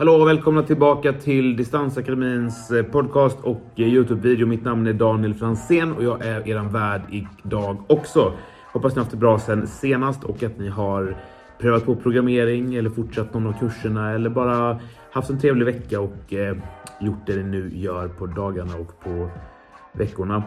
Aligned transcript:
Hallå 0.00 0.12
och 0.12 0.28
välkomna 0.28 0.62
tillbaka 0.62 1.12
till 1.12 1.56
Distansakademins 1.56 2.70
eh, 2.70 2.82
podcast 2.82 3.38
och 3.42 3.62
eh, 3.76 3.88
Youtube-video. 3.88 4.46
Mitt 4.46 4.64
namn 4.64 4.86
är 4.86 4.92
Daniel 4.92 5.34
Fransén 5.34 5.92
och 5.92 6.04
jag 6.04 6.26
är 6.26 6.48
er 6.48 6.68
värd 6.72 7.02
idag 7.10 7.76
också. 7.86 8.32
Hoppas 8.72 8.92
ni 8.92 8.98
har 8.98 9.04
haft 9.04 9.10
det 9.10 9.16
bra 9.16 9.38
sen 9.38 9.66
senast 9.66 10.24
och 10.24 10.42
att 10.42 10.58
ni 10.58 10.68
har 10.68 11.16
prövat 11.58 11.86
på 11.86 11.96
programmering 11.96 12.74
eller 12.74 12.90
fortsatt 12.90 13.34
någon 13.34 13.46
av 13.46 13.58
kurserna 13.58 14.12
eller 14.12 14.30
bara 14.30 14.80
haft 15.10 15.30
en 15.30 15.40
trevlig 15.40 15.66
vecka 15.66 16.00
och 16.00 16.32
eh, 16.32 16.56
gjort 17.00 17.26
det 17.26 17.36
ni 17.36 17.42
nu 17.42 17.70
gör 17.74 18.08
på 18.08 18.26
dagarna 18.26 18.74
och 18.76 19.00
på 19.00 19.30
veckorna. 19.92 20.42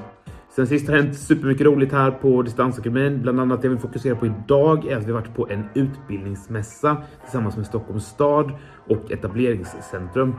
Sen 0.56 0.68
sist 0.68 0.88
har 0.88 0.96
det 0.96 1.02
hänt 1.02 1.18
supermycket 1.18 1.66
roligt 1.66 1.92
här 1.92 2.12
på 2.12 2.42
Distansakademin. 2.42 3.22
Bland 3.22 3.40
annat 3.40 3.62
det 3.62 3.70
vi 3.70 3.78
fokuserar 3.78 4.16
på 4.16 4.26
idag 4.26 4.86
är 4.86 4.98
att 4.98 5.08
vi 5.08 5.12
varit 5.12 5.36
på 5.36 5.50
en 5.50 5.64
utbildningsmässa 5.74 6.98
tillsammans 7.24 7.58
med 7.58 7.66
Stockholms 7.66 8.06
stad 8.06 8.52
och 8.88 9.12
etableringscentrum. 9.12 10.36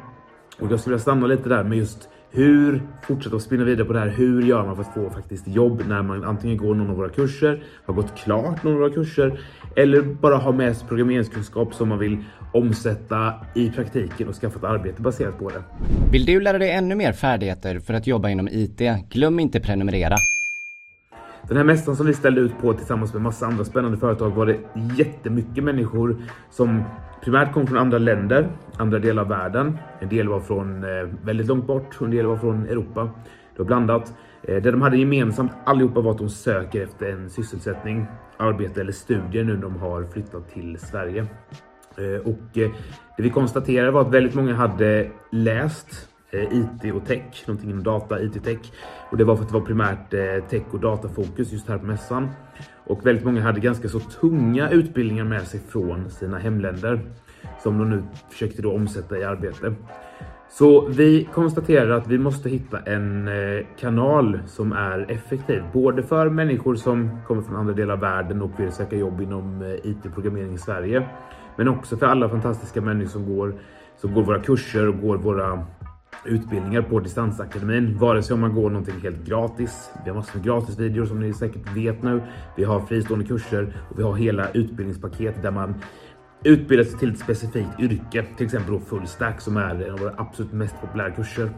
Och 0.61 0.73
jag 0.73 0.81
skulle 0.81 0.93
vilja 0.93 1.03
stanna 1.03 1.27
lite 1.27 1.49
där 1.49 1.65
med 1.65 1.79
just 1.79 2.09
hur 2.31 2.83
fortsätta 3.03 3.37
att 3.37 3.43
spinna 3.43 3.65
vidare 3.65 3.87
på 3.87 3.93
det 3.93 3.99
här. 3.99 4.09
Hur 4.09 4.43
gör 4.43 4.67
man 4.67 4.77
för 4.77 4.83
att 4.83 4.95
få 4.95 5.11
faktiskt 5.11 5.49
jobb 5.49 5.83
när 5.89 6.03
man 6.03 6.25
antingen 6.25 6.57
går 6.57 6.75
någon 6.75 6.91
av 6.91 6.97
våra 6.97 7.09
kurser, 7.09 7.63
har 7.87 7.95
gått 7.95 8.15
klart 8.17 8.65
någon 8.65 8.73
av 8.73 8.79
våra 8.79 8.91
kurser 8.91 9.41
eller 9.77 10.03
bara 10.03 10.37
har 10.37 10.53
med 10.53 10.77
sig 10.77 10.89
programmeringskunskap 10.89 11.75
som 11.75 11.89
man 11.89 11.99
vill 11.99 12.25
omsätta 12.55 13.35
i 13.55 13.71
praktiken 13.71 14.29
och 14.29 14.35
skaffa 14.35 14.59
ett 14.59 14.65
arbete 14.65 15.03
baserat 15.03 15.39
på 15.39 15.49
det. 15.49 15.63
Vill 16.13 16.25
du 16.25 16.41
lära 16.41 16.59
dig 16.59 16.71
ännu 16.71 16.95
mer 16.95 17.13
färdigheter 17.13 17.79
för 17.79 17.95
att 17.95 18.07
jobba 18.07 18.29
inom 18.29 18.49
IT? 18.49 18.81
Glöm 19.11 19.41
inte 19.41 19.61
prenumerera. 19.61 20.17
Den 21.49 21.57
här 21.57 21.65
mässan 21.65 21.97
som 21.97 22.07
vi 22.07 22.15
ställde 22.15 22.41
ut 22.41 22.59
på 22.61 22.73
tillsammans 22.73 23.13
med 23.13 23.23
massa 23.23 23.47
andra 23.47 23.65
spännande 23.65 23.99
företag 23.99 24.31
var 24.31 24.47
det 24.47 24.59
jättemycket 24.97 25.65
människor 25.65 26.17
som 26.51 26.83
primärt 27.25 27.53
kom 27.53 27.67
från 27.67 27.79
andra 27.79 27.99
länder, 27.99 28.49
andra 28.77 28.99
delar 28.99 29.23
av 29.23 29.29
världen. 29.29 29.79
En 30.01 30.09
del 30.09 30.29
var 30.29 30.41
från 30.41 30.85
eh, 30.85 31.09
väldigt 31.23 31.47
långt 31.47 31.67
bort 31.67 31.97
och 31.99 32.05
en 32.05 32.11
del 32.11 32.27
var 32.27 32.37
från 32.37 32.67
Europa. 32.67 33.11
Det 33.57 33.59
var 33.59 33.65
blandat. 33.65 34.15
Eh, 34.43 34.63
det 34.63 34.71
de 34.71 34.83
hade 34.83 34.97
gemensamt 34.97 35.53
allihopa 35.65 36.01
var 36.01 36.11
att 36.11 36.19
de 36.19 36.29
söker 36.29 36.83
efter 36.83 37.07
en 37.07 37.31
sysselsättning, 37.31 38.07
arbete 38.37 38.81
eller 38.81 38.93
studier 38.93 39.45
nu 39.45 39.55
när 39.55 39.63
de 39.63 39.77
har 39.77 40.05
flyttat 40.05 40.51
till 40.51 40.79
Sverige. 40.79 41.27
Eh, 41.99 42.21
och 42.21 42.59
eh, 42.59 42.71
det 43.17 43.23
vi 43.23 43.31
konstaterade 43.31 43.91
var 43.91 44.01
att 44.01 44.15
väldigt 44.15 44.35
många 44.35 44.55
hade 44.55 45.11
läst 45.33 46.09
eh, 46.31 46.43
IT 46.43 46.95
och 46.95 47.07
tech, 47.07 47.45
någonting 47.47 47.71
inom 47.71 47.83
data, 47.83 48.23
IT 48.23 48.45
tech. 48.45 48.73
Och 49.11 49.17
det 49.17 49.25
var 49.25 49.37
för 49.37 49.43
att 49.43 49.49
det 49.49 49.59
var 49.59 49.67
primärt 49.67 50.11
tech 50.51 50.63
och 50.71 50.81
datafokus 50.81 51.53
just 51.53 51.69
här 51.69 51.79
på 51.79 51.87
mässan. 51.87 52.29
Och 52.87 53.07
väldigt 53.07 53.25
många 53.25 53.41
hade 53.43 53.61
ganska 53.61 53.89
så 53.89 54.01
tunga 54.01 54.71
utbildningar 54.71 55.25
med 55.25 55.43
sig 55.43 55.61
från 55.69 56.11
sina 56.11 56.39
hemländer 56.39 57.01
som 57.63 57.79
de 57.79 57.91
nu 57.91 58.03
försökte 58.31 58.63
då 58.63 58.73
omsätta 58.73 59.19
i 59.19 59.25
arbete. 59.25 59.75
Så 60.51 60.87
vi 60.89 61.29
konstaterar 61.33 61.91
att 61.91 62.07
vi 62.07 62.19
måste 62.19 62.49
hitta 62.49 62.79
en 62.79 63.31
kanal 63.79 64.41
som 64.47 64.73
är 64.73 65.11
effektiv, 65.11 65.63
både 65.73 66.03
för 66.03 66.29
människor 66.29 66.75
som 66.75 67.19
kommer 67.27 67.43
från 67.43 67.57
andra 67.57 67.75
delar 67.75 67.95
av 67.95 68.01
världen 68.01 68.43
och 68.43 68.61
vill 68.61 68.73
söka 68.73 68.97
jobb 68.97 69.21
inom 69.21 69.63
IT-programmering 69.85 70.55
i 70.55 70.59
Sverige, 70.59 71.09
men 71.57 71.69
också 71.69 71.97
för 71.97 72.07
alla 72.07 72.29
fantastiska 72.29 72.81
människor 72.81 73.11
som 73.11 73.37
går, 73.37 73.55
som 73.97 74.15
går 74.15 74.23
våra 74.23 74.41
kurser 74.41 74.89
och 74.89 75.01
går 75.01 75.17
våra 75.17 75.65
utbildningar 76.25 76.83
på 76.83 77.01
Distansakademin. 77.01 77.99
Vare 77.99 78.23
sig 78.23 78.35
om 78.35 78.41
man 78.41 78.55
går 78.55 78.71
någonting 78.71 79.01
helt 79.03 79.27
gratis. 79.27 79.91
Vi 80.05 80.11
har 80.11 80.17
massor 80.17 80.39
med 80.39 80.45
gratisvideor 80.45 81.05
som 81.05 81.21
ni 81.21 81.33
säkert 81.33 81.77
vet 81.77 82.03
nu. 82.03 82.23
Vi 82.57 82.65
har 82.65 82.81
fristående 82.81 83.27
kurser 83.27 83.77
och 83.91 83.99
vi 83.99 84.03
har 84.03 84.15
hela 84.15 84.51
utbildningspaket 84.51 85.43
där 85.43 85.51
man 85.51 85.75
utbildar 86.45 86.85
sig 86.85 86.99
till 86.99 87.13
ett 87.13 87.19
specifikt 87.19 87.81
yrke. 87.81 88.25
Till 88.37 88.47
exempel 88.47 88.73
då 88.73 88.81
full 88.81 89.07
stack 89.07 89.41
som 89.41 89.57
är 89.57 89.85
en 89.85 89.93
av 89.93 89.99
våra 89.99 90.15
absolut 90.17 90.53
mest 90.53 90.81
populära 90.81 91.11
kurser. 91.11 91.51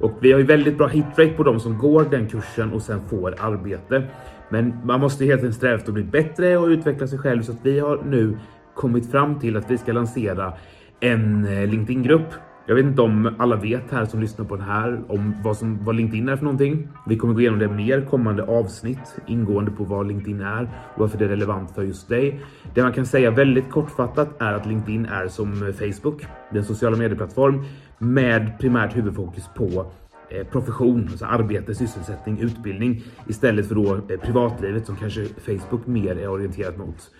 Och 0.00 0.12
vi 0.20 0.32
har 0.32 0.38
ju 0.38 0.46
väldigt 0.46 0.78
bra 0.78 0.86
hitrate 0.86 1.30
på 1.30 1.42
de 1.42 1.60
som 1.60 1.78
går 1.78 2.04
den 2.10 2.28
kursen 2.28 2.72
och 2.72 2.82
sen 2.82 3.08
får 3.08 3.34
arbete. 3.40 4.02
Men 4.48 4.74
man 4.84 5.00
måste 5.00 5.24
helt 5.24 5.40
enkelt 5.40 5.56
sträva 5.56 5.74
efter 5.74 5.88
att 5.88 5.94
bli 5.94 6.04
bättre 6.04 6.56
och 6.56 6.66
utveckla 6.66 7.06
sig 7.06 7.18
själv 7.18 7.42
så 7.42 7.52
att 7.52 7.58
vi 7.62 7.78
har 7.78 8.02
nu 8.04 8.38
kommit 8.80 9.10
fram 9.10 9.40
till 9.40 9.56
att 9.56 9.70
vi 9.70 9.78
ska 9.78 9.92
lansera 9.92 10.52
en 11.00 11.46
eh, 11.46 11.66
LinkedIn-grupp 11.66 12.34
jag 12.70 12.74
vet 12.74 12.84
inte 12.84 13.02
om 13.02 13.34
alla 13.38 13.56
vet 13.56 13.90
här 13.90 14.04
som 14.04 14.20
lyssnar 14.20 14.44
på 14.44 14.56
den 14.56 14.64
här 14.64 15.00
om 15.08 15.34
vad, 15.42 15.56
som, 15.56 15.84
vad 15.84 15.96
LinkedIn 15.96 16.28
är 16.28 16.36
för 16.36 16.44
någonting. 16.44 16.88
Vi 17.06 17.16
kommer 17.16 17.34
gå 17.34 17.40
igenom 17.40 17.58
det 17.58 17.68
mer 17.68 18.00
kommande 18.00 18.42
avsnitt 18.42 19.16
ingående 19.26 19.70
på 19.70 19.84
vad 19.84 20.06
LinkedIn 20.06 20.40
är 20.40 20.62
och 20.94 21.00
varför 21.00 21.18
det 21.18 21.24
är 21.24 21.28
relevant 21.28 21.74
för 21.74 21.82
just 21.82 22.08
dig. 22.08 22.40
Det 22.74 22.82
man 22.82 22.92
kan 22.92 23.06
säga 23.06 23.30
väldigt 23.30 23.70
kortfattat 23.70 24.42
är 24.42 24.52
att 24.52 24.66
LinkedIn 24.66 25.06
är 25.06 25.28
som 25.28 25.72
Facebook, 25.78 26.26
den 26.50 26.64
sociala 26.64 26.96
medieplattform 26.96 27.64
med 27.98 28.58
primärt 28.58 28.96
huvudfokus 28.96 29.44
på 29.56 29.92
eh, 30.30 30.46
profession, 30.46 31.08
alltså 31.10 31.24
arbete, 31.24 31.74
sysselsättning, 31.74 32.38
utbildning 32.38 33.02
istället 33.28 33.68
för 33.68 33.74
då 33.74 33.94
eh, 33.94 34.20
privatlivet 34.22 34.86
som 34.86 34.96
kanske 34.96 35.24
Facebook 35.24 35.86
mer 35.86 36.18
är 36.18 36.28
orienterat 36.28 36.78
mot. 36.78 37.10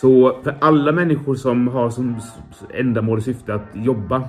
Så 0.00 0.40
för 0.42 0.56
alla 0.60 0.92
människor 0.92 1.34
som 1.34 1.68
har 1.68 1.90
som 1.90 2.20
ändamål 2.74 3.18
och 3.18 3.24
syfte 3.24 3.54
att 3.54 3.68
jobba 3.74 4.28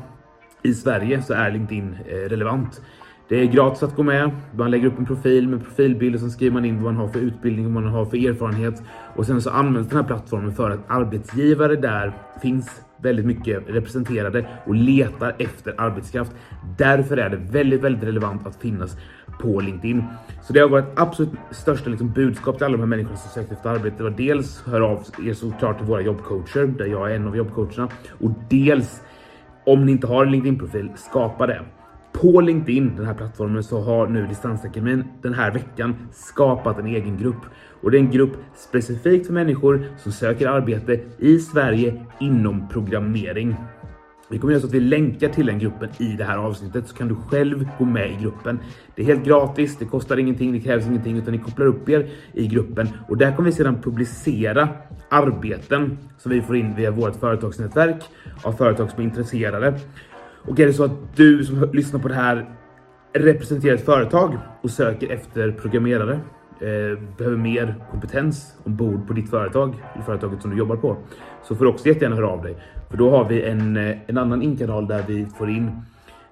i 0.63 0.73
Sverige 0.73 1.21
så 1.21 1.33
är 1.33 1.51
LinkedIn 1.51 1.97
eh, 2.05 2.15
relevant. 2.15 2.81
Det 3.29 3.41
är 3.41 3.45
gratis 3.45 3.83
att 3.83 3.95
gå 3.95 4.03
med. 4.03 4.31
Man 4.55 4.71
lägger 4.71 4.87
upp 4.87 4.99
en 4.99 5.05
profil 5.05 5.47
med 5.47 5.63
profilbild 5.63 6.15
och 6.15 6.21
sen 6.21 6.31
skriver 6.31 6.53
man 6.53 6.65
in 6.65 6.83
vad 6.83 6.93
man 6.93 7.05
har 7.05 7.07
för 7.13 7.19
utbildning 7.19 7.65
och 7.65 7.71
vad 7.71 7.83
man 7.83 7.93
har 7.93 8.05
för 8.05 8.17
erfarenhet. 8.29 8.83
Och 9.15 9.25
sen 9.25 9.41
så 9.41 9.49
används 9.49 9.89
den 9.89 9.97
här 9.97 10.05
plattformen 10.07 10.53
för 10.55 10.69
att 10.69 10.79
arbetsgivare 10.87 11.75
där 11.75 12.13
finns 12.41 12.81
väldigt 13.01 13.25
mycket 13.25 13.63
representerade 13.67 14.47
och 14.65 14.75
letar 14.75 15.35
efter 15.39 15.75
arbetskraft. 15.77 16.31
Därför 16.77 17.17
är 17.17 17.29
det 17.29 17.37
väldigt, 17.37 17.81
väldigt 17.81 18.03
relevant 18.03 18.47
att 18.47 18.55
finnas 18.55 18.97
på 19.41 19.59
LinkedIn. 19.59 20.03
Så 20.41 20.53
det 20.53 20.59
har 20.59 20.69
varit 20.69 20.99
absolut 20.99 21.31
största 21.51 21.89
liksom, 21.89 22.11
budskap 22.11 22.57
till 22.57 22.65
alla 22.65 22.77
de 22.77 22.79
här 22.79 22.87
människorna 22.87 23.17
som 23.17 23.31
sökt 23.31 23.51
efter 23.51 23.69
arbete. 23.69 23.97
Det 23.97 24.03
var 24.03 24.17
dels 24.17 24.63
hör 24.65 24.81
av 24.81 25.03
er 25.25 25.33
såklart 25.33 25.77
till 25.77 25.87
våra 25.87 26.01
jobbcoacher 26.01 26.67
där 26.67 26.85
jag 26.85 27.11
är 27.11 27.15
en 27.15 27.27
av 27.27 27.37
jobbcoacherna 27.37 27.89
och 28.19 28.31
dels 28.49 29.01
om 29.65 29.85
ni 29.85 29.91
inte 29.91 30.07
har 30.07 30.25
en 30.25 30.31
LinkedIn-profil, 30.31 30.91
skapa 30.95 31.47
det. 31.47 31.61
På 32.13 32.41
LinkedIn, 32.41 32.95
den 32.95 33.05
här 33.05 33.13
plattformen, 33.13 33.63
så 33.63 33.81
har 33.81 34.07
nu 34.07 34.27
Distansakademin 34.27 35.03
den 35.21 35.33
här 35.33 35.51
veckan 35.51 35.95
skapat 36.11 36.79
en 36.79 36.85
egen 36.85 37.17
grupp. 37.17 37.45
Och 37.81 37.91
det 37.91 37.97
är 37.97 37.99
en 37.99 38.11
grupp 38.11 38.37
specifikt 38.55 39.25
för 39.25 39.33
människor 39.33 39.85
som 39.97 40.11
söker 40.11 40.47
arbete 40.47 40.99
i 41.17 41.39
Sverige 41.39 42.05
inom 42.19 42.69
programmering. 42.69 43.55
Vi 44.29 44.39
kommer 44.39 44.53
göra 44.53 44.61
så 44.61 44.67
att 44.67 44.73
vi 44.73 44.79
länkar 44.79 45.29
till 45.29 45.45
den 45.45 45.59
gruppen 45.59 45.89
i 45.97 46.15
det 46.17 46.23
här 46.23 46.37
avsnittet 46.37 46.87
så 46.87 46.95
kan 46.95 47.07
du 47.07 47.15
själv 47.15 47.69
gå 47.77 47.85
med 47.85 48.11
i 48.11 48.15
gruppen. 48.21 48.59
Det 48.95 49.01
är 49.01 49.05
helt 49.05 49.25
gratis, 49.25 49.77
det 49.77 49.85
kostar 49.85 50.17
ingenting, 50.17 50.51
det 50.51 50.59
krävs 50.59 50.87
ingenting 50.87 51.17
utan 51.17 51.31
ni 51.31 51.39
kopplar 51.39 51.65
upp 51.65 51.89
er 51.89 52.09
i 52.33 52.47
gruppen 52.47 52.89
och 53.09 53.17
där 53.17 53.35
kommer 53.35 53.49
vi 53.49 53.55
sedan 53.55 53.81
publicera 53.81 54.69
arbeten 55.09 55.97
som 56.17 56.31
vi 56.31 56.41
får 56.41 56.55
in 56.55 56.75
via 56.75 56.91
vårt 56.91 57.15
företagsnätverk 57.15 58.03
av 58.43 58.53
företag 58.53 58.89
som 58.91 58.99
är 58.99 59.03
intresserade. 59.03 59.79
Och 60.47 60.59
är 60.59 60.65
det 60.65 60.73
så 60.73 60.83
att 60.83 61.15
du 61.15 61.43
som 61.43 61.69
lyssnar 61.73 61.99
på 61.99 62.07
det 62.07 62.13
här 62.13 62.49
representerar 63.13 63.75
ett 63.75 63.85
företag 63.85 64.37
och 64.61 64.69
söker 64.69 65.09
efter 65.09 65.51
programmerare 65.51 66.13
eh, 66.61 66.99
behöver 67.17 67.37
mer 67.37 67.75
kompetens 67.91 68.53
ombord 68.63 69.07
på 69.07 69.13
ditt 69.13 69.29
företag, 69.29 69.75
i 69.99 70.01
företaget 70.05 70.41
som 70.41 70.51
du 70.51 70.57
jobbar 70.57 70.75
på, 70.75 70.97
så 71.43 71.55
får 71.55 71.65
du 71.65 71.71
också 71.71 71.87
jättegärna 71.87 72.15
höra 72.15 72.27
av 72.27 72.43
dig. 72.43 72.57
För 72.89 72.97
då 72.97 73.09
har 73.09 73.29
vi 73.29 73.43
en, 73.43 73.77
eh, 73.77 73.97
en 74.07 74.17
annan 74.17 74.41
inkanal 74.41 74.87
där 74.87 75.03
vi 75.07 75.25
får 75.37 75.49
in 75.49 75.71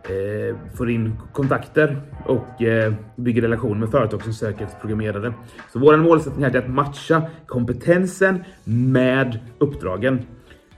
eh, 0.10 0.56
får 0.78 0.90
in 0.90 1.18
kontakter 1.32 2.02
och 2.26 2.62
eh, 2.62 2.94
bygger 3.16 3.42
relationer 3.42 3.76
med 3.76 3.90
företag 3.90 4.24
som 4.24 4.34
söker 4.34 4.66
efter 4.66 4.80
programmerare. 4.80 5.34
Så 5.74 5.80
vår 5.80 5.98
målsättning 5.98 6.44
här 6.44 6.56
är 6.56 6.60
att 6.60 6.70
matcha 6.70 7.22
kompetensen 7.46 8.44
med 8.64 9.40
uppdragen. 9.58 10.26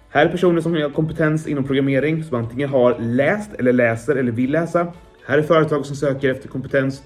Här 0.09 0.25
är 0.25 0.29
personer 0.29 0.61
som 0.61 0.73
har 0.73 0.89
kompetens 0.89 1.47
inom 1.47 1.63
programmering 1.63 2.23
som 2.23 2.37
antingen 2.37 2.69
har 2.69 2.99
läst 2.99 3.53
eller 3.53 3.73
läser 3.73 4.15
eller 4.15 4.31
vill 4.31 4.51
läsa. 4.51 4.93
Här 5.25 5.37
är 5.37 5.41
företag 5.41 5.85
som 5.85 5.95
söker 5.95 6.31
efter 6.31 6.47
kompetens 6.49 7.03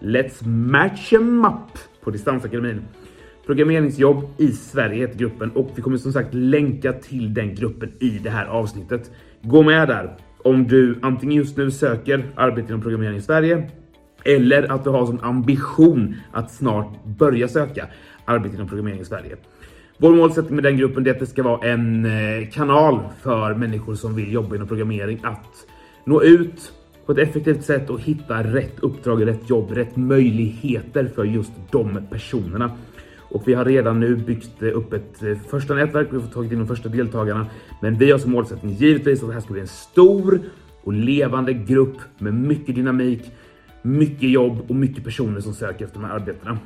Let's 0.00 0.46
match 0.46 1.12
em 1.12 1.44
up 1.44 1.78
på 2.04 2.10
Distansakademin. 2.10 2.82
Programmeringsjobb 3.46 4.24
i 4.38 4.52
Sverige 4.52 5.00
heter 5.00 5.18
gruppen 5.18 5.50
och 5.50 5.70
vi 5.74 5.82
kommer 5.82 5.96
som 5.96 6.12
sagt 6.12 6.34
länka 6.34 6.92
till 6.92 7.34
den 7.34 7.54
gruppen 7.54 7.92
i 8.00 8.08
det 8.08 8.30
här 8.30 8.46
avsnittet. 8.46 9.10
Gå 9.42 9.62
med 9.62 9.88
där 9.88 10.16
om 10.44 10.68
du 10.68 10.98
antingen 11.02 11.36
just 11.36 11.56
nu 11.56 11.70
söker 11.70 12.24
arbete 12.36 12.68
inom 12.68 12.82
programmering 12.82 13.16
i 13.16 13.22
Sverige 13.22 13.70
eller 14.24 14.72
att 14.72 14.84
du 14.84 14.90
har 14.90 15.06
som 15.06 15.20
ambition 15.20 16.16
att 16.32 16.50
snart 16.50 17.04
börja 17.04 17.48
söka 17.48 17.86
arbete 18.24 18.54
inom 18.54 18.68
programmering 18.68 19.00
i 19.00 19.04
Sverige. 19.04 19.36
Vår 20.02 20.14
målsättning 20.14 20.54
med 20.54 20.64
den 20.64 20.76
gruppen 20.76 21.06
är 21.06 21.10
att 21.10 21.18
det 21.18 21.26
ska 21.26 21.42
vara 21.42 21.68
en 21.68 22.04
eh, 22.04 22.48
kanal 22.52 23.00
för 23.20 23.54
människor 23.54 23.94
som 23.94 24.14
vill 24.14 24.32
jobba 24.32 24.54
inom 24.54 24.68
programmering 24.68 25.20
att 25.22 25.66
nå 26.04 26.22
ut 26.22 26.72
på 27.06 27.12
ett 27.12 27.18
effektivt 27.18 27.64
sätt 27.64 27.90
och 27.90 28.00
hitta 28.00 28.42
rätt 28.42 28.80
uppdrag, 28.80 29.26
rätt 29.26 29.50
jobb, 29.50 29.70
rätt 29.70 29.96
möjligheter 29.96 31.10
för 31.14 31.24
just 31.24 31.52
de 31.70 32.06
personerna. 32.10 32.70
och 33.18 33.48
vi 33.48 33.54
har 33.54 33.64
redan 33.64 34.00
nu 34.00 34.16
byggt 34.16 34.62
eh, 34.62 34.76
upp 34.76 34.92
ett 34.92 35.22
eh, 35.22 35.38
första 35.50 35.74
nätverk. 35.74 36.08
Vi 36.10 36.20
har 36.20 36.26
tagit 36.26 36.52
in 36.52 36.58
de 36.58 36.66
första 36.66 36.88
deltagarna, 36.88 37.46
men 37.82 37.98
vi 37.98 38.10
har 38.10 38.18
som 38.18 38.30
målsättning 38.30 38.72
givetvis 38.72 39.22
att 39.22 39.28
det 39.28 39.34
här 39.34 39.40
ska 39.40 39.52
bli 39.52 39.60
en 39.60 39.66
stor 39.66 40.40
och 40.82 40.92
levande 40.92 41.52
grupp 41.52 41.98
med 42.18 42.34
mycket 42.34 42.74
dynamik, 42.74 43.30
mycket 43.82 44.30
jobb 44.30 44.64
och 44.68 44.74
mycket 44.74 45.04
personer 45.04 45.40
som 45.40 45.54
söker 45.54 45.84
efter 45.84 46.00
de 46.00 46.06
här 46.06 46.14
arbetena. 46.14 46.58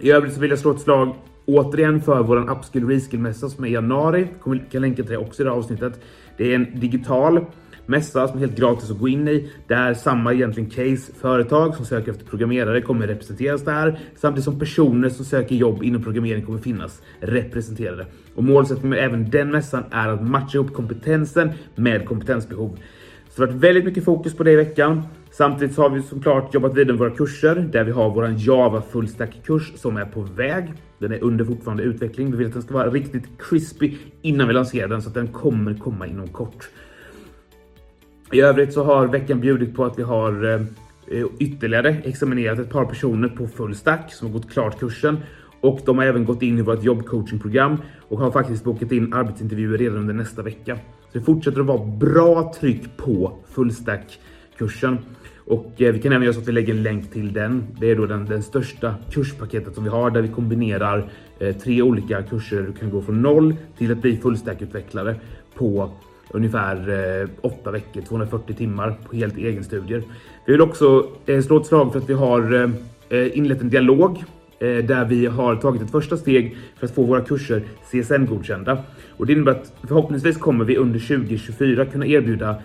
I 0.00 0.10
övrigt 0.10 0.34
så 0.34 0.40
vill 0.40 0.50
jag 0.50 0.58
slå 0.58 0.70
ett 0.70 0.80
slag 0.80 1.14
återigen 1.54 2.00
för 2.00 2.22
vår 2.22 2.50
Upskill 2.50 2.84
Reskill-mässa 2.84 3.48
som 3.48 3.64
är 3.64 3.68
i 3.68 3.72
januari. 3.72 4.28
Jag 4.44 4.60
kan 4.70 4.82
länka 4.82 5.02
till 5.02 5.12
det 5.12 5.18
också 5.18 5.42
i 5.42 5.44
det 5.44 5.50
här 5.50 5.58
avsnittet. 5.58 6.00
Det 6.36 6.50
är 6.50 6.54
en 6.54 6.80
digital 6.80 7.44
mässa 7.86 8.28
som 8.28 8.36
är 8.36 8.40
helt 8.40 8.58
gratis 8.58 8.90
att 8.90 8.98
gå 8.98 9.08
in 9.08 9.28
i. 9.28 9.50
Där 9.66 9.94
samma 9.94 10.32
egentligen 10.32 10.70
case 10.70 11.12
företag 11.20 11.74
som 11.74 11.84
söker 11.84 12.10
efter 12.10 12.24
programmerare 12.24 12.80
kommer 12.80 13.06
representeras 13.06 13.64
där. 13.64 13.98
Samtidigt 14.16 14.44
som 14.44 14.58
personer 14.58 15.08
som 15.08 15.24
söker 15.24 15.54
jobb 15.54 15.82
inom 15.82 16.02
programmering 16.02 16.46
kommer 16.46 16.58
finnas 16.58 17.02
representerade. 17.20 18.06
Och 18.34 18.44
målsättningen 18.44 18.90
med 18.90 19.04
även 19.04 19.30
den 19.30 19.50
mässan 19.50 19.84
är 19.90 20.08
att 20.08 20.22
matcha 20.22 20.58
ihop 20.58 20.72
kompetensen 20.72 21.50
med 21.74 22.06
kompetensbehov. 22.06 22.78
Så 23.30 23.40
det 23.40 23.46
har 23.46 23.52
varit 23.52 23.64
väldigt 23.64 23.84
mycket 23.84 24.04
fokus 24.04 24.34
på 24.34 24.42
det 24.42 24.52
i 24.52 24.56
veckan. 24.56 25.02
Samtidigt 25.30 25.74
så 25.74 25.82
har 25.82 25.90
vi 25.90 26.02
såklart 26.02 26.54
jobbat 26.54 26.74
vidare 26.74 26.92
med 26.92 26.98
våra 26.98 27.10
kurser 27.10 27.68
där 27.72 27.84
vi 27.84 27.92
har 27.92 28.10
våran 28.10 28.38
Java 28.38 28.82
fullstack 28.82 29.40
kurs 29.44 29.72
som 29.76 29.96
är 29.96 30.04
på 30.04 30.20
väg. 30.20 30.74
Den 31.00 31.12
är 31.12 31.22
under 31.22 31.44
fortfarande 31.44 31.82
utveckling. 31.82 32.30
Vi 32.30 32.36
vill 32.36 32.46
att 32.46 32.52
den 32.52 32.62
ska 32.62 32.74
vara 32.74 32.90
riktigt 32.90 33.24
crispy 33.38 33.96
innan 34.22 34.48
vi 34.48 34.54
lanserar 34.54 34.88
den 34.88 35.02
så 35.02 35.08
att 35.08 35.14
den 35.14 35.28
kommer 35.28 35.74
komma 35.74 36.06
inom 36.06 36.28
kort. 36.28 36.68
I 38.32 38.40
övrigt 38.40 38.72
så 38.72 38.84
har 38.84 39.06
veckan 39.06 39.40
bjudit 39.40 39.74
på 39.76 39.84
att 39.84 39.98
vi 39.98 40.02
har 40.02 40.44
eh, 41.08 41.26
ytterligare 41.38 41.88
examinerat 42.04 42.58
ett 42.58 42.70
par 42.70 42.84
personer 42.84 43.28
på 43.28 43.48
fullstack 43.48 44.12
som 44.12 44.28
har 44.28 44.32
gått 44.38 44.50
klart 44.50 44.78
kursen 44.78 45.18
och 45.60 45.80
de 45.84 45.98
har 45.98 46.04
även 46.04 46.24
gått 46.24 46.42
in 46.42 46.58
i 46.58 46.62
vårt 46.62 46.84
jobbcoachingprogram 46.84 47.76
och 48.08 48.18
har 48.18 48.30
faktiskt 48.30 48.64
bokat 48.64 48.92
in 48.92 49.14
arbetsintervjuer 49.14 49.78
redan 49.78 49.98
under 49.98 50.14
nästa 50.14 50.42
vecka. 50.42 50.78
Så 51.12 51.18
det 51.18 51.24
fortsätter 51.24 51.60
att 51.60 51.66
vara 51.66 51.86
bra 51.86 52.54
tryck 52.60 52.96
på 52.96 53.38
fullstack-kursen. 53.48 54.98
Och 55.50 55.82
eh, 55.82 55.92
vi 55.92 56.00
kan 56.00 56.12
även 56.12 56.22
göra 56.22 56.34
så 56.34 56.40
att 56.40 56.48
vi 56.48 56.52
lägger 56.52 56.74
en 56.74 56.82
länk 56.82 57.12
till 57.12 57.32
den. 57.32 57.66
Det 57.80 57.90
är 57.90 57.96
då 57.96 58.06
den, 58.06 58.26
den 58.26 58.42
största 58.42 58.94
kurspaketet 59.10 59.74
som 59.74 59.84
vi 59.84 59.90
har 59.90 60.10
där 60.10 60.22
vi 60.22 60.28
kombinerar 60.28 61.10
eh, 61.38 61.56
tre 61.56 61.82
olika 61.82 62.22
kurser. 62.22 62.62
Du 62.62 62.72
kan 62.72 62.90
gå 62.90 63.02
från 63.02 63.22
noll 63.22 63.56
till 63.78 63.92
att 63.92 63.98
bli 63.98 64.16
fullstackutvecklare 64.16 65.14
på 65.54 65.90
ungefär 66.30 66.76
eh, 67.22 67.28
åtta 67.40 67.70
veckor, 67.70 68.00
240 68.00 68.54
timmar 68.54 68.94
på 69.08 69.16
helt 69.16 69.36
egen 69.36 69.64
studier. 69.64 70.02
Vi 70.46 70.52
vill 70.52 70.60
också 70.60 71.08
eh, 71.26 71.40
slå 71.40 71.60
ett 71.60 71.66
slag 71.66 71.92
för 71.92 72.00
att 72.00 72.10
vi 72.10 72.14
har 72.14 72.70
inlett 73.10 73.60
en 73.60 73.70
dialog 73.70 74.24
där 74.58 75.04
vi 75.04 75.26
har 75.26 75.56
tagit 75.56 75.82
ett 75.82 75.90
första 75.90 76.16
steg 76.16 76.56
för 76.78 76.86
att 76.86 76.94
få 76.94 77.02
våra 77.02 77.20
kurser 77.20 77.62
CSN-godkända. 77.90 78.78
Och 79.16 79.26
det 79.26 79.32
innebär 79.32 79.52
att 79.52 79.72
förhoppningsvis 79.88 80.36
kommer 80.36 80.64
vi 80.64 80.76
under 80.76 80.98
2024 80.98 81.86
kunna 81.86 82.06
erbjuda 82.06 82.56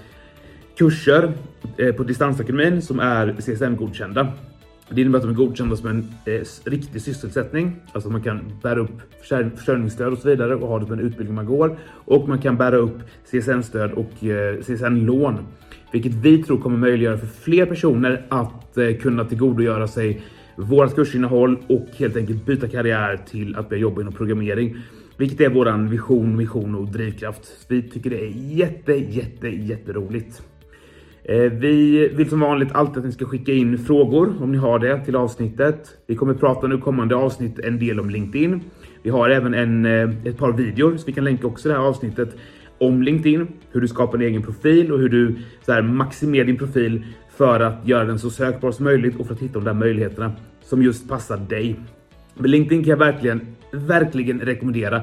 kurser 0.78 1.34
eh, 1.78 1.96
på 1.96 2.04
Distansakademin 2.04 2.82
som 2.82 3.00
är 3.00 3.36
CSN-godkända. 3.40 4.34
Det 4.90 5.02
innebär 5.02 5.20
att 5.20 5.24
de 5.24 5.32
är 5.32 5.36
godkända 5.36 5.76
som 5.76 5.90
en 5.90 6.08
eh, 6.26 6.42
riktig 6.64 7.02
sysselsättning, 7.02 7.76
alltså 7.94 8.10
man 8.10 8.22
kan 8.22 8.40
bära 8.64 8.80
upp 8.80 9.02
försörjningsstöd 9.58 10.14
och 10.14 10.20
så 10.20 10.28
vidare 10.28 10.56
och 10.56 10.68
ha 10.68 10.80
det 10.80 10.86
på 10.86 10.94
en 10.94 11.00
utbildning 11.00 11.36
man 11.36 11.46
går. 11.46 11.78
Och 12.06 12.30
man 12.30 12.40
kan 12.40 12.58
bära 12.58 12.76
upp 12.76 12.98
CSN-stöd 13.26 13.92
och 13.92 14.24
eh, 14.24 14.62
CSN-lån, 14.62 15.38
vilket 15.92 16.14
vi 16.14 16.44
tror 16.44 16.62
kommer 16.62 16.78
möjliggöra 16.78 17.18
för 17.18 17.28
fler 17.28 17.66
personer 17.66 18.26
att 18.30 18.78
eh, 18.78 18.96
kunna 18.96 19.26
tillgodogöra 19.26 19.88
sig 19.88 20.24
vårt 20.56 20.96
kursinnehåll 20.96 21.58
och 21.70 21.88
helt 21.98 22.16
enkelt 22.16 22.46
byta 22.46 22.68
karriär 22.68 23.20
till 23.30 23.56
att 23.56 23.70
börja 23.70 23.82
jobba 23.82 24.02
inom 24.02 24.14
programmering. 24.14 24.78
Vilket 25.18 25.42
är 25.42 25.50
våran 25.50 25.90
vision, 25.90 26.36
mission 26.36 26.76
och 26.76 26.88
drivkraft. 26.88 27.66
Vi 27.68 27.82
tycker 27.82 28.10
det 28.10 28.26
är 28.26 28.32
jätte, 28.36 28.94
jätte, 28.94 29.48
jätteroligt. 29.48 30.42
Eh, 31.28 31.52
vi 31.52 32.08
vill 32.08 32.30
som 32.30 32.40
vanligt 32.40 32.72
alltid 32.72 32.98
att 32.98 33.06
ni 33.06 33.12
ska 33.12 33.26
skicka 33.26 33.52
in 33.52 33.78
frågor 33.78 34.44
om 34.44 34.52
ni 34.52 34.58
har 34.58 34.80
det 34.80 35.06
till 35.06 35.16
avsnittet. 35.16 35.98
Vi 36.08 36.16
kommer 36.16 36.34
prata 36.34 36.68
nu 36.68 36.78
kommande 36.78 37.16
avsnitt 37.16 37.60
en 37.60 37.80
del 37.80 38.00
om 38.00 38.10
LinkedIn. 38.10 38.62
Vi 39.04 39.10
har 39.10 39.30
även 39.30 39.54
en, 39.54 39.86
eh, 39.86 40.10
ett 40.24 40.38
par 40.38 40.52
videor, 40.52 40.98
så 40.98 41.06
vi 41.06 41.14
kan 41.14 41.24
länka 41.24 41.48
också 41.48 41.70
det 41.70 41.76
här 41.76 41.82
avsnittet 41.82 42.36
om 42.78 43.04
LinkedIn, 43.04 43.48
hur 43.72 43.82
du 43.82 43.88
skapar 43.88 44.18
en 44.18 44.24
egen 44.24 44.44
profil 44.44 44.92
och 44.92 45.00
hur 45.00 45.10
du 45.10 45.36
så 45.66 45.72
här, 45.72 45.82
maximerar 45.82 46.46
din 46.46 46.58
profil 46.58 47.06
för 47.38 47.60
att 47.60 47.88
göra 47.88 48.06
den 48.06 48.20
så 48.20 48.30
sökbar 48.30 48.72
som 48.72 48.84
möjligt 48.84 49.20
och 49.20 49.28
för 49.28 49.34
att 49.34 49.42
hitta 49.42 49.54
de 49.54 49.66
där 49.66 49.74
möjligheterna 49.74 50.32
som 50.64 50.84
just 50.84 51.10
passar 51.10 51.38
dig. 51.38 51.80
Men 52.36 52.52
LinkedIn 52.52 52.84
kan 52.84 52.90
jag 52.90 52.98
verkligen, 52.98 53.42
verkligen 53.72 54.40
rekommendera. 54.40 55.02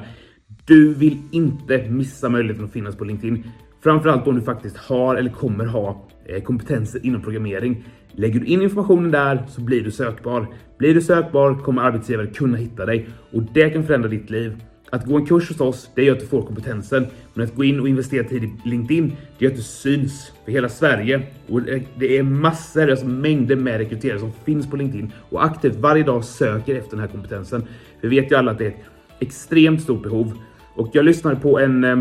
Du 0.65 0.93
vill 0.93 1.17
inte 1.31 1.89
missa 1.89 2.29
möjligheten 2.29 2.65
att 2.65 2.73
finnas 2.73 2.95
på 2.95 3.03
LinkedIn. 3.03 3.43
Framförallt 3.83 4.27
om 4.27 4.35
du 4.35 4.41
faktiskt 4.41 4.77
har 4.77 5.15
eller 5.15 5.29
kommer 5.29 5.65
ha 5.65 6.07
eh, 6.25 6.43
kompetenser 6.43 7.05
inom 7.05 7.21
programmering. 7.21 7.85
Lägger 8.11 8.39
du 8.39 8.45
in 8.45 8.61
informationen 8.61 9.11
där 9.11 9.43
så 9.49 9.61
blir 9.61 9.83
du 9.83 9.91
sökbar. 9.91 10.47
Blir 10.77 10.93
du 10.93 11.01
sökbar 11.01 11.55
kommer 11.55 11.81
arbetsgivare 11.81 12.27
kunna 12.27 12.57
hitta 12.57 12.85
dig 12.85 13.07
och 13.31 13.43
det 13.53 13.69
kan 13.69 13.83
förändra 13.83 14.09
ditt 14.09 14.29
liv. 14.29 14.63
Att 14.89 15.05
gå 15.05 15.17
en 15.17 15.25
kurs 15.25 15.49
hos 15.49 15.61
oss, 15.61 15.89
det 15.95 16.03
gör 16.03 16.13
att 16.13 16.19
du 16.19 16.25
får 16.25 16.41
kompetensen. 16.41 17.05
Men 17.33 17.43
att 17.43 17.55
gå 17.55 17.63
in 17.63 17.79
och 17.79 17.87
investera 17.87 18.23
tid 18.23 18.43
i 18.43 18.53
LinkedIn, 18.65 19.15
det 19.37 19.45
gör 19.45 19.51
att 19.51 19.57
du 19.57 19.63
syns 19.63 20.31
för 20.45 20.51
hela 20.51 20.69
Sverige. 20.69 21.21
Och 21.49 21.61
det 21.97 22.17
är 22.17 22.23
massor, 22.23 22.91
alltså 22.91 23.05
mängder 23.05 23.55
med 23.55 23.77
rekryterare 23.77 24.19
som 24.19 24.31
finns 24.45 24.69
på 24.69 24.75
LinkedIn 24.75 25.11
och 25.29 25.45
aktivt 25.45 25.75
varje 25.75 26.03
dag 26.03 26.23
söker 26.23 26.75
efter 26.75 26.91
den 26.91 26.99
här 26.99 27.07
kompetensen. 27.07 27.63
Vi 28.01 28.07
vet 28.09 28.31
ju 28.31 28.35
alla 28.35 28.51
att 28.51 28.57
det 28.57 28.65
är 28.65 28.69
ett 28.69 28.83
extremt 29.19 29.81
stort 29.81 30.03
behov. 30.03 30.37
Och 30.75 30.89
jag 30.93 31.05
lyssnade 31.05 31.35
på 31.35 31.59
en, 31.59 31.83
eh, 31.83 31.97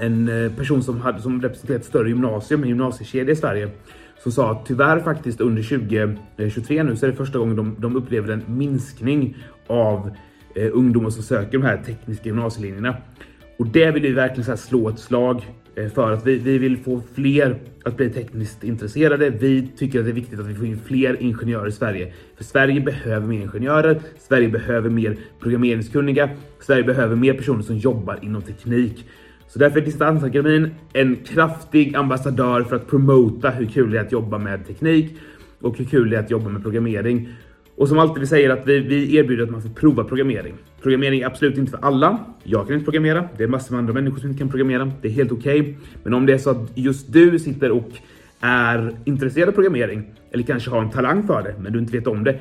en 0.00 0.28
eh, 0.28 0.52
person 0.52 0.82
som, 0.82 1.00
hade, 1.00 1.22
som 1.22 1.42
representerar 1.42 1.78
ett 1.78 1.84
större 1.84 2.08
gymnasium, 2.08 2.62
en 2.62 2.68
gymnasiekedja 2.68 3.32
i 3.32 3.36
Sverige 3.36 3.70
som 4.24 4.32
sa 4.32 4.50
att 4.50 4.66
tyvärr 4.66 5.00
faktiskt 5.00 5.40
under 5.40 5.62
2023 5.62 6.82
nu 6.82 6.96
så 6.96 7.06
är 7.06 7.10
det 7.10 7.16
första 7.16 7.38
gången 7.38 7.56
de, 7.56 7.76
de 7.78 7.96
upplever 7.96 8.32
en 8.32 8.42
minskning 8.46 9.36
av 9.66 10.10
eh, 10.54 10.70
ungdomar 10.72 11.10
som 11.10 11.22
söker 11.22 11.52
de 11.52 11.62
här 11.62 11.82
tekniska 11.86 12.24
gymnasielinjerna. 12.24 12.96
Och 13.58 13.66
det 13.66 13.90
vill 13.90 14.02
vi 14.02 14.12
verkligen 14.12 14.44
så 14.44 14.56
slå 14.56 14.88
ett 14.88 14.98
slag 14.98 15.46
eh, 15.74 15.88
för 15.88 16.12
att 16.12 16.26
vi, 16.26 16.38
vi 16.38 16.58
vill 16.58 16.76
få 16.76 17.02
fler 17.14 17.60
att 17.84 17.96
bli 17.96 18.10
tekniskt 18.10 18.64
intresserade. 18.64 19.30
Vi 19.30 19.68
tycker 19.76 19.98
att 19.98 20.04
det 20.04 20.10
är 20.10 20.14
viktigt 20.14 20.40
att 20.40 20.46
vi 20.46 20.54
får 20.54 20.66
in 20.66 20.80
fler 20.86 21.22
ingenjörer 21.22 21.68
i 21.68 21.72
Sverige. 21.72 22.12
För 22.36 22.44
Sverige 22.44 22.80
behöver 22.80 23.26
mer 23.26 23.40
ingenjörer, 23.40 24.00
Sverige 24.18 24.48
behöver 24.48 24.90
mer 24.90 25.16
programmeringskunniga, 25.40 26.30
Sverige 26.60 26.84
behöver 26.84 27.16
mer 27.16 27.34
personer 27.34 27.62
som 27.62 27.76
jobbar 27.76 28.18
inom 28.22 28.42
teknik. 28.42 29.06
Så 29.48 29.58
därför 29.58 29.80
är 29.80 29.84
Distansakademin 29.84 30.74
en 30.92 31.16
kraftig 31.16 31.96
ambassadör 31.96 32.62
för 32.62 32.76
att 32.76 32.86
promota 32.86 33.50
hur 33.50 33.66
kul 33.66 33.90
det 33.90 33.98
är 33.98 34.02
att 34.02 34.12
jobba 34.12 34.38
med 34.38 34.66
teknik 34.66 35.16
och 35.60 35.78
hur 35.78 35.84
kul 35.84 36.10
det 36.10 36.16
är 36.16 36.20
att 36.20 36.30
jobba 36.30 36.48
med 36.48 36.62
programmering. 36.62 37.28
Och 37.76 37.88
som 37.88 37.98
alltid 37.98 38.20
vi 38.20 38.26
säger 38.26 38.50
att 38.50 38.66
vi, 38.66 38.80
vi 38.80 39.16
erbjuder 39.16 39.44
att 39.44 39.50
man 39.50 39.62
får 39.62 39.68
prova 39.68 40.04
programmering. 40.04 40.54
Programmering 40.82 41.20
är 41.20 41.26
absolut 41.26 41.58
inte 41.58 41.70
för 41.70 41.78
alla. 41.82 42.18
Jag 42.42 42.66
kan 42.66 42.74
inte 42.74 42.84
programmera. 42.84 43.28
Det 43.36 43.44
är 43.44 43.48
massor 43.48 43.72
med 43.72 43.78
andra 43.78 43.92
människor 43.92 44.18
som 44.18 44.28
inte 44.28 44.38
kan 44.38 44.48
programmera. 44.48 44.92
Det 45.02 45.08
är 45.08 45.12
helt 45.12 45.32
okej. 45.32 45.60
Okay. 45.60 45.74
Men 46.02 46.14
om 46.14 46.26
det 46.26 46.32
är 46.32 46.38
så 46.38 46.50
att 46.50 46.70
just 46.74 47.12
du 47.12 47.38
sitter 47.38 47.70
och 47.70 47.90
är 48.44 48.96
intresserad 49.04 49.48
av 49.48 49.52
programmering 49.52 50.04
eller 50.32 50.44
kanske 50.44 50.70
har 50.70 50.82
en 50.82 50.90
talang 50.90 51.26
för 51.26 51.42
det, 51.42 51.54
men 51.58 51.72
du 51.72 51.78
inte 51.78 51.92
vet 51.92 52.06
om 52.06 52.24
det. 52.24 52.38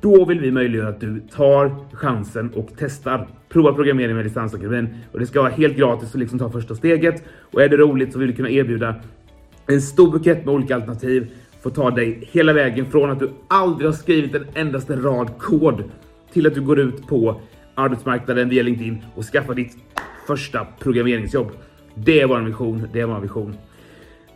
Då 0.00 0.24
vill 0.24 0.40
vi 0.40 0.50
möjliggöra 0.50 0.88
att 0.88 1.00
du 1.00 1.20
tar 1.20 1.76
chansen 1.92 2.50
och 2.50 2.68
testar. 2.78 3.28
Prova 3.48 3.72
programmering 3.72 4.16
med 4.16 4.24
Distansakademin 4.24 4.88
och 5.12 5.20
det 5.20 5.26
ska 5.26 5.42
vara 5.42 5.52
helt 5.52 5.76
gratis 5.76 6.08
att 6.08 6.20
liksom 6.20 6.38
ta 6.38 6.50
första 6.50 6.74
steget. 6.74 7.22
Och 7.52 7.62
är 7.62 7.68
det 7.68 7.76
roligt 7.76 8.12
så 8.12 8.18
vill 8.18 8.28
vi 8.28 8.34
kunna 8.34 8.50
erbjuda 8.50 8.94
en 9.66 9.82
stor 9.82 10.12
bukett 10.12 10.44
med 10.44 10.54
olika 10.54 10.74
alternativ 10.74 11.30
får 11.62 11.70
ta 11.70 11.90
dig 11.90 12.28
hela 12.32 12.52
vägen 12.52 12.86
från 12.86 13.10
att 13.10 13.18
du 13.18 13.30
aldrig 13.48 13.88
har 13.88 13.92
skrivit 13.92 14.34
en 14.34 14.46
endaste 14.54 14.96
rad 14.96 15.38
kod 15.38 15.84
till 16.32 16.46
att 16.46 16.54
du 16.54 16.60
går 16.60 16.78
ut 16.78 17.06
på 17.06 17.40
arbetsmarknaden 17.74 18.48
via 18.48 18.62
LinkedIn 18.62 18.98
och 19.14 19.24
skaffar 19.24 19.54
ditt 19.54 19.76
första 20.26 20.66
programmeringsjobb. 20.78 21.50
Det 21.94 22.20
är 22.20 22.26
vår 22.26 22.40
vision. 22.40 22.88
Det 22.92 23.00
är 23.00 23.06
vår 23.06 23.20
vision. 23.20 23.56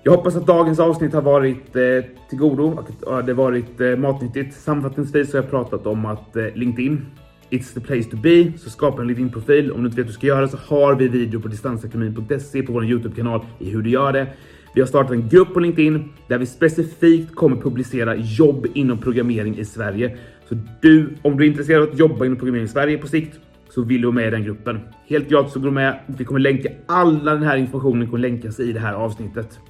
Jag 0.02 0.12
hoppas 0.12 0.36
att 0.36 0.46
dagens 0.46 0.80
avsnitt 0.80 1.12
har 1.12 1.22
varit 1.22 1.76
eh, 1.76 1.82
till 2.28 2.38
godo 2.38 2.84
och 3.04 3.18
att 3.18 3.26
det 3.26 3.34
varit 3.34 3.80
eh, 3.80 3.96
matnyttigt. 3.96 4.54
Sammanfattningsvis 4.54 5.30
så 5.30 5.36
har 5.36 5.42
jag 5.42 5.50
pratat 5.50 5.86
om 5.86 6.06
att 6.06 6.36
eh, 6.36 6.44
LinkedIn 6.54 7.06
It's 7.50 7.74
the 7.74 7.80
place 7.80 8.10
to 8.10 8.16
be, 8.16 8.52
så 8.58 8.70
skapa 8.70 9.02
en 9.02 9.08
LinkedIn-profil. 9.08 9.72
Om 9.72 9.80
du 9.80 9.86
inte 9.86 9.96
vet 9.96 10.06
hur 10.06 10.08
du 10.08 10.12
ska 10.12 10.26
göra 10.26 10.48
så 10.48 10.56
har 10.66 10.94
vi 10.94 11.08
video 11.08 11.40
på 11.40 11.48
distansakademin.se 11.48 12.62
på 12.62 12.72
vår 12.72 12.84
YouTube-kanal 12.84 13.44
i 13.58 13.70
hur 13.70 13.82
du 13.82 13.90
gör 13.90 14.12
det. 14.12 14.26
Vi 14.74 14.80
har 14.80 14.88
startat 14.88 15.12
en 15.12 15.28
grupp 15.28 15.54
på 15.54 15.60
LinkedIn 15.60 16.12
där 16.28 16.38
vi 16.38 16.46
specifikt 16.46 17.34
kommer 17.34 17.56
publicera 17.56 18.16
jobb 18.16 18.66
inom 18.74 18.98
programmering 18.98 19.58
i 19.58 19.64
Sverige. 19.64 20.16
Så 20.48 20.54
du, 20.80 21.14
om 21.22 21.36
du 21.36 21.44
är 21.44 21.48
intresserad 21.48 21.82
av 21.82 21.88
att 21.88 21.98
jobba 21.98 22.24
inom 22.24 22.38
programmering 22.38 22.64
i 22.64 22.68
Sverige 22.68 22.98
på 22.98 23.06
sikt 23.06 23.38
så 23.68 23.82
vill 23.82 24.00
du 24.00 24.06
vara 24.06 24.14
med 24.14 24.26
i 24.26 24.30
den 24.30 24.44
gruppen. 24.44 24.80
Helt 25.06 25.28
gratis 25.28 25.52
så 25.52 25.60
går 25.60 25.66
du 25.66 25.72
med. 25.72 26.00
Vi 26.06 26.24
kommer 26.24 26.40
länka 26.40 26.68
alla 26.86 27.34
den 27.34 27.42
här 27.42 27.56
informationen 27.56 28.06
kommer 28.06 28.18
länkas 28.18 28.60
i 28.60 28.72
det 28.72 28.80
här 28.80 28.94
avsnittet. 28.94 29.60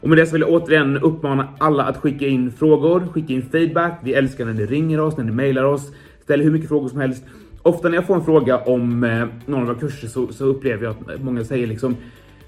Och 0.00 0.08
med 0.08 0.18
det 0.18 0.26
så 0.26 0.32
vill 0.32 0.40
jag 0.40 0.50
återigen 0.50 0.96
uppmana 0.96 1.48
alla 1.58 1.84
att 1.84 1.96
skicka 1.96 2.26
in 2.26 2.52
frågor, 2.52 3.06
skicka 3.12 3.32
in 3.32 3.42
feedback. 3.42 4.00
Vi 4.02 4.14
älskar 4.14 4.44
när 4.44 4.52
ni 4.52 4.66
ringer 4.66 5.00
oss, 5.00 5.16
när 5.16 5.24
ni 5.24 5.32
mejlar 5.32 5.64
oss, 5.64 5.92
ställer 6.22 6.44
hur 6.44 6.50
mycket 6.50 6.68
frågor 6.68 6.88
som 6.88 7.00
helst. 7.00 7.24
Ofta 7.62 7.88
när 7.88 7.94
jag 7.94 8.06
får 8.06 8.14
en 8.14 8.24
fråga 8.24 8.58
om 8.58 9.04
eh, 9.04 9.26
någon 9.46 9.60
av 9.60 9.66
våra 9.66 9.78
kurser 9.78 10.08
så, 10.08 10.32
så, 10.32 10.44
upplever 10.44 10.84
jag 10.84 10.94
att 11.14 11.22
många 11.22 11.44
säger 11.44 11.66
liksom 11.66 11.96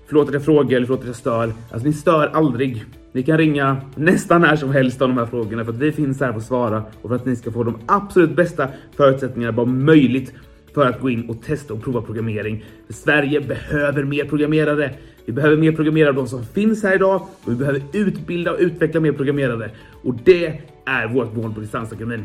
Förlåt 0.07 0.29
att 0.29 0.35
jag 0.35 0.45
frågar 0.45 0.77
eller 0.77 0.87
förlåt 0.87 1.01
att 1.01 1.07
jag 1.07 1.17
stör. 1.17 1.53
Alltså 1.71 1.89
ni 1.89 1.93
stör 1.93 2.27
aldrig. 2.27 2.85
Ni 3.13 3.23
kan 3.23 3.39
ringa 3.39 3.77
nästan 3.95 4.41
när 4.41 4.57
som 4.57 4.71
helst 4.71 5.03
om 5.03 5.11
de 5.11 5.19
här 5.19 5.27
frågorna 5.27 5.65
för 5.65 5.73
att 5.73 5.79
vi 5.79 5.93
finns 5.93 6.21
här 6.21 6.33
för 6.33 6.39
att 6.39 6.45
svara 6.45 6.83
och 7.03 7.09
för 7.09 7.17
att 7.17 7.27
ni 7.27 7.37
ska 7.37 7.51
få 7.51 7.65
de 7.65 7.79
absolut 7.87 8.37
bästa 8.37 8.69
förutsättningarna 8.97 9.53
bara 9.53 9.67
möjligt 9.67 10.33
för 10.75 10.87
att 10.87 11.01
gå 11.01 11.11
in 11.11 11.31
och 11.31 11.43
testa 11.43 11.75
och 11.75 11.83
prova 11.83 12.03
programmering. 12.03 12.65
För 12.87 12.93
Sverige 12.93 13.41
behöver 13.41 14.05
mer 14.05 14.25
programmerare. 14.25 14.91
Vi 15.27 15.33
behöver 15.33 15.57
mer 15.57 15.73
programmerare 15.73 16.09
av 16.09 16.15
de 16.15 16.27
som 16.27 16.45
finns 16.45 16.83
här 16.83 16.95
idag 16.95 17.27
och 17.45 17.53
vi 17.53 17.57
behöver 17.57 17.83
utbilda 17.93 18.53
och 18.53 18.59
utveckla 18.61 19.01
mer 19.01 19.13
programmerare. 19.13 19.71
Och 20.03 20.15
det 20.25 20.61
är 20.87 21.09
vårt 21.09 21.37
mål 21.37 21.55
på 21.55 21.61
Distansakademin. 21.61 22.25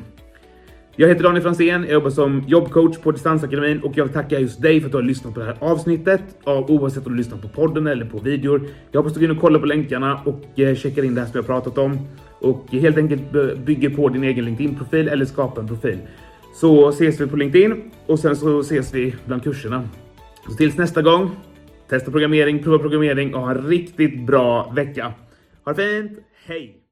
Jag 0.99 1.07
heter 1.07 1.23
Daniel 1.23 1.43
Franzén, 1.43 1.83
jag 1.83 1.91
jobbar 1.91 2.09
som 2.09 2.43
jobbcoach 2.47 2.97
på 2.97 3.11
Distansakademin 3.11 3.79
och 3.79 3.97
jag 3.97 4.03
vill 4.05 4.13
tacka 4.13 4.39
just 4.39 4.61
dig 4.61 4.79
för 4.79 4.85
att 4.85 4.91
du 4.91 4.97
har 4.97 5.03
lyssnat 5.03 5.33
på 5.33 5.39
det 5.39 5.45
här 5.45 5.57
avsnittet. 5.59 6.21
Oavsett 6.45 7.05
om 7.05 7.11
du 7.11 7.17
lyssnar 7.17 7.37
på 7.37 7.47
podden 7.47 7.87
eller 7.87 8.05
på 8.05 8.19
videor. 8.19 8.61
Jag 8.91 8.99
hoppas 8.99 9.13
du 9.13 9.19
går 9.19 9.29
in 9.29 9.35
och 9.35 9.41
kollar 9.41 9.59
på 9.59 9.65
länkarna 9.65 10.21
och 10.25 10.59
eh, 10.59 10.75
checkar 10.75 11.03
in 11.03 11.15
det 11.15 11.21
här 11.21 11.27
som 11.27 11.35
jag 11.35 11.45
pratat 11.45 11.77
om. 11.77 11.99
Och 12.39 12.65
helt 12.71 12.97
enkelt 12.97 13.21
bygger 13.65 13.89
på 13.89 14.09
din 14.09 14.23
egen 14.23 14.45
LinkedIn-profil 14.45 15.07
eller 15.07 15.25
skapar 15.25 15.61
en 15.61 15.67
profil. 15.67 15.97
Så 16.55 16.89
ses 16.89 17.21
vi 17.21 17.27
på 17.27 17.35
LinkedIn 17.35 17.91
och 18.05 18.19
sen 18.19 18.35
så 18.35 18.59
ses 18.59 18.93
vi 18.93 19.15
bland 19.25 19.43
kurserna. 19.43 19.83
Så 20.47 20.53
tills 20.53 20.77
nästa 20.77 21.01
gång, 21.01 21.29
testa 21.89 22.11
programmering, 22.11 22.63
prova 22.63 22.79
programmering 22.79 23.35
och 23.35 23.41
ha 23.41 23.51
en 23.51 23.67
riktigt 23.67 24.19
bra 24.25 24.71
vecka. 24.75 25.13
Ha 25.65 25.73
det 25.73 25.75
fint, 25.75 26.19
hej! 26.45 26.86